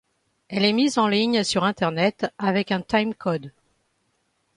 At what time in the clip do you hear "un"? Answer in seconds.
2.71-2.81